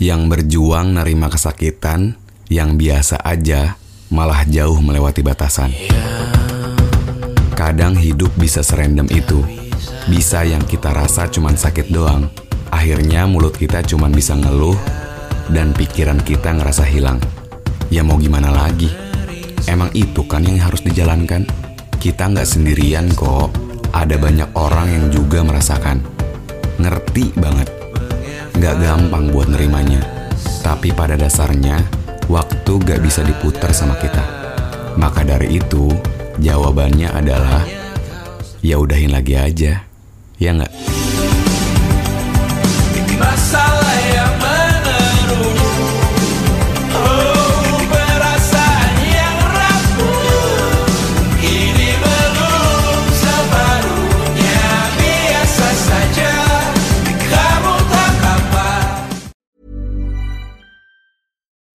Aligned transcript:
Yang 0.00 0.32
berjuang 0.32 0.96
nerima 0.96 1.28
kesakitan, 1.28 2.16
yang 2.48 2.80
biasa 2.80 3.20
aja 3.20 3.76
malah 4.08 4.48
jauh 4.48 4.80
melewati 4.80 5.20
batasan. 5.20 5.76
Kadang 7.52 8.00
hidup 8.00 8.32
bisa 8.40 8.64
serandom 8.64 9.04
itu. 9.12 9.44
Bisa 10.08 10.40
yang 10.48 10.64
kita 10.64 10.96
rasa 10.96 11.28
cuman 11.28 11.52
sakit 11.52 11.92
doang. 11.92 12.32
Akhirnya 12.72 13.28
mulut 13.28 13.52
kita 13.52 13.84
cuman 13.84 14.08
bisa 14.08 14.32
ngeluh 14.40 14.80
dan 15.52 15.76
pikiran 15.76 16.24
kita 16.24 16.56
ngerasa 16.56 16.88
hilang. 16.88 17.20
Ya 17.92 18.00
mau 18.00 18.16
gimana 18.16 18.48
lagi? 18.48 18.88
Emang 19.68 19.92
itu 19.92 20.24
kan 20.24 20.48
yang 20.48 20.64
harus 20.64 20.80
dijalankan. 20.80 21.44
Kita 22.00 22.32
nggak 22.32 22.48
sendirian 22.48 23.12
kok. 23.12 23.52
Ada 23.92 24.16
banyak 24.16 24.56
orang 24.56 24.88
yang 24.88 25.06
juga 25.12 25.44
merasakan. 25.44 26.00
Ngerti 26.80 27.36
banget 27.36 27.79
Gak 28.60 28.76
gampang 28.76 29.32
buat 29.32 29.48
nerimanya. 29.48 30.04
Tapi 30.60 30.92
pada 30.92 31.16
dasarnya, 31.16 31.80
waktu 32.28 32.72
gak 32.84 33.00
bisa 33.00 33.24
diputar 33.24 33.72
sama 33.72 33.96
kita. 33.96 34.20
Maka 35.00 35.24
dari 35.24 35.56
itu, 35.56 35.88
jawabannya 36.36 37.08
adalah 37.08 37.64
ya 38.60 38.76
udahin 38.76 39.16
lagi 39.16 39.32
aja. 39.40 39.88
Ya 40.36 40.50
nggak? 40.52 40.72